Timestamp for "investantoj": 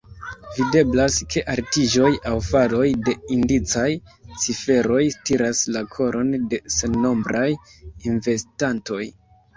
8.11-9.03